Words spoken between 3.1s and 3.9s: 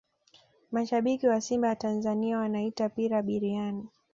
biriani